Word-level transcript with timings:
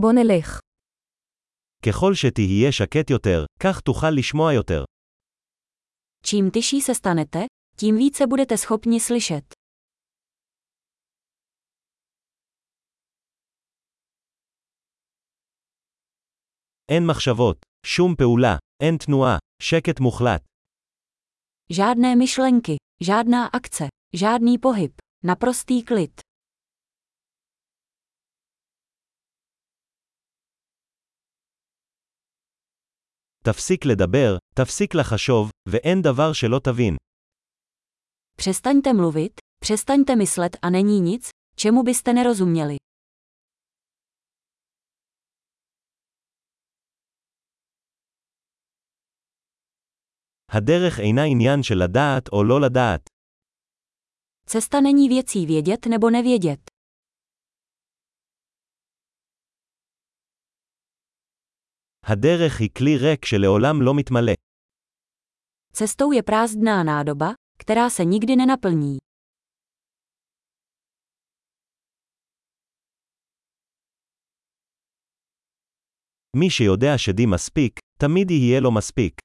בוא 0.00 0.12
נלך. 0.12 0.60
ככל 1.86 2.14
שתהיה 2.14 2.72
שקט 2.72 3.10
יותר, 3.10 3.44
כך 3.60 3.80
תוכל 3.80 4.10
לשמוע 4.18 4.52
יותר. 4.52 4.84
Čím 6.22 6.50
tyší 6.50 6.80
se 6.80 6.94
stanete, 6.94 7.46
tím 7.76 7.96
více 7.96 8.26
budete 8.26 8.56
schopni 8.56 9.00
slyšet. 9.00 9.54
אין 16.88 17.06
מחשבות, 17.06 17.56
שום 17.86 18.14
פעולה, 18.16 18.56
אין 18.82 18.96
תנועה, 18.98 19.38
שקט 19.62 20.00
מוחלט. 20.00 20.42
Žádné 21.72 22.16
myšlenky, 22.16 22.76
žádná 23.02 23.46
akce, 23.46 23.88
žádný 24.16 24.58
pohyb, 24.58 24.92
naprostý 25.24 25.82
klid. 25.82 26.20
תפסיק 33.45 33.85
לדבר, 33.85 34.37
תפסיק 34.55 34.95
לחשוב, 34.95 35.49
ואין 35.69 36.01
דבר 36.01 36.33
שלא 36.33 36.59
תבין. 36.59 36.95
Přestaňte 38.37 38.93
mluvit, 38.93 39.33
přestaňte 39.63 40.15
myslet 40.15 40.57
a 40.61 40.69
není 40.69 40.99
nic, 40.99 41.29
čemu 41.55 41.83
byste 41.83 42.13
nerozuměli. 42.13 42.77
הדרך 50.51 50.99
אינה 50.99 51.23
עניין 51.23 51.63
של 51.63 51.77
לדעת 51.77 52.29
או 52.33 52.43
לא 52.43 52.61
לדעת. 52.61 53.01
Cesta 54.45 54.81
není 54.81 55.09
věcí 55.09 55.45
vědět 55.45 55.85
nebo 55.85 56.09
nevědět. 56.09 56.74
הדרך 62.05 62.59
היא 62.59 62.69
כלי 62.77 62.97
ריק 62.97 63.25
שלעולם 63.25 63.81
לא 63.81 63.93
מתמלא. 63.95 64.33
Cestou 65.73 66.13
je 66.13 66.21
prázdná 66.21 66.83
nádoba, 66.83 67.33
která 67.57 67.89
se 67.89 68.05
nikdy 68.05 68.35
nenaplní. 68.35 68.97
מי 76.35 76.49
שיודע 76.49 76.97
שדי 76.97 77.25
מספיק, 77.25 77.79
תמיד 77.99 78.31
יהיה 78.31 78.59
לו 78.59 78.71
מספיק. 78.71 79.21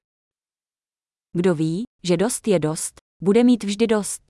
Kdo 1.37 1.55
ví, 1.55 1.83
že 2.03 2.13
dost 2.17 2.47
je 2.47 2.59
dost, 2.59 2.95
bude 3.21 3.43
mít 3.43 3.63
vždy 3.63 3.87
dost. 3.87 4.27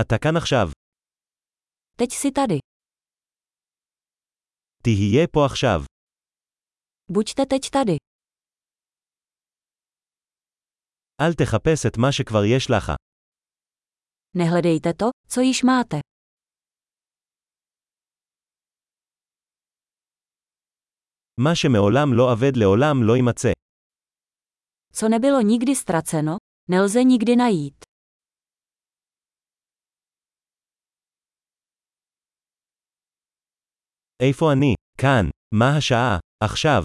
אתה 0.00 0.18
כאן 0.18 0.36
עכשיו. 0.36 0.70
Teď 1.98 2.12
si 2.12 2.32
tady. 2.32 2.58
תהיה 4.82 5.26
פה 5.32 5.46
עכשיו. 5.46 5.84
Buďte 7.12 7.46
teď 7.46 7.70
tady. 7.70 7.96
אל 11.20 11.34
תחפש 11.34 11.86
את 11.86 11.96
מה 11.98 12.12
שכבר 12.12 12.44
יש 12.44 12.70
לך. 12.70 12.92
Nehledejte 14.36 14.92
to, 14.92 15.10
co 15.28 15.40
již 15.40 15.62
máte. 15.64 16.00
מה 21.40 21.54
שמעולם 21.54 22.08
לא 22.16 22.32
אבד 22.32 22.56
לעולם 22.56 22.96
לא 23.02 23.16
יימצא. 23.16 23.52
Co 24.92 25.08
nebylo 25.08 25.40
nikdy 25.42 25.74
ztraceno, 25.76 26.36
nelze 26.70 27.04
nikdy 27.04 27.36
najít. 27.36 27.84
איפה 34.22 34.52
אני? 34.52 34.74
כאן. 34.98 35.30
מה 35.54 35.76
השעה? 35.78 36.18
עכשיו. 36.44 36.84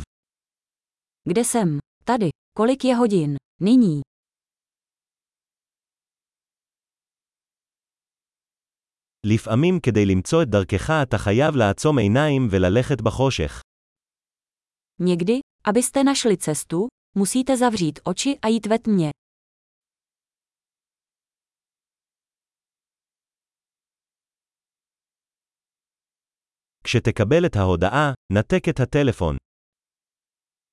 Kde 1.29 1.44
jsem? 1.44 1.77
Tady. 2.05 2.29
Kolik 2.59 2.83
je 2.83 2.95
hodin? 2.95 3.35
Nyní. 3.61 4.01
לפעמים 9.25 9.79
כדי 9.79 10.05
למצוא 10.05 10.44
את 10.44 10.49
דרכך 10.49 10.89
אתה 11.03 11.17
חייב 11.17 11.55
לעצום 11.55 11.97
עיניים 11.97 12.47
וללכת 12.51 13.01
בחושך. 13.01 13.61
Někdy, 14.99 15.39
abyste 15.67 16.03
našli 16.03 16.38
cestu, 16.38 16.88
musíte 17.16 17.57
zavřít 17.57 17.99
oči 18.03 18.38
a 18.41 18.47
jít 18.47 18.66
ve 18.67 18.79
tmě. 18.79 19.09
כשתקבל 26.85 27.45
את 27.45 27.55
ההודעה, 27.55 28.13
נתק 28.33 28.69
את 28.69 28.79
הטלפון. 28.79 29.38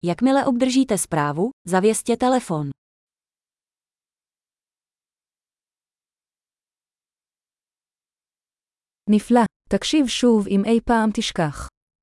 Jakmile 0.07 0.47
obdržíte 0.47 0.99
zprávu, 0.99 1.51
zavěstěte 1.69 2.27
telefon. 2.27 2.71
נפלא. 9.11 9.41
תקשיב 9.69 10.07
שוב 10.07 10.49
אם 10.49 10.63
אי 10.65 10.81
פעם 10.81 11.11
תשכח. 11.15 11.72